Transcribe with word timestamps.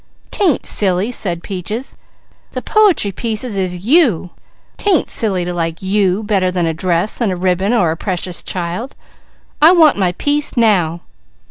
"'Tain't 0.31 0.65
silly!" 0.65 1.11
said 1.11 1.43
Peaches. 1.43 1.95
"The 2.53 2.61
po'try 2.63 3.11
pieces 3.11 3.55
is 3.55 3.85
you! 3.85 4.31
'Tain't 4.77 5.11
silly 5.11 5.45
to 5.45 5.53
like 5.53 5.83
you 5.83 6.23
better 6.23 6.49
than 6.49 6.65
a 6.65 6.73
dress, 6.73 7.21
and 7.21 7.31
a 7.31 7.35
ribbon, 7.35 7.71
or 7.71 7.91
a 7.91 7.95
Precious 7.95 8.41
Child. 8.41 8.95
I 9.61 9.71
want 9.73 9.99
my 9.99 10.13
piece 10.13 10.57
now!" 10.57 11.01